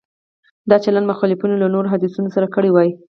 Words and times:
دا 0.69 0.75
چلند 0.83 1.09
مخالفانو 1.11 1.59
له 1.61 1.67
نورو 1.73 1.91
حدیثونو 1.93 2.29
سره 2.35 2.47
کړی 2.55 2.69
وای. 2.71 2.89